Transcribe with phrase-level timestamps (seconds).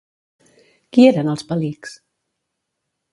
[0.97, 1.93] Qui eren els Palics?